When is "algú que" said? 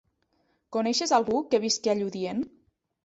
1.17-1.63